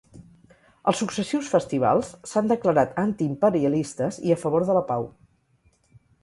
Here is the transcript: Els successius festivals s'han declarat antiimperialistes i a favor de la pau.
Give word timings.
Els 0.91 1.01
successius 1.01 1.49
festivals 1.55 2.09
s'han 2.31 2.49
declarat 2.53 2.97
antiimperialistes 3.03 4.19
i 4.31 4.35
a 4.37 4.39
favor 4.45 4.67
de 4.71 4.79
la 4.79 4.83
pau. 4.89 5.07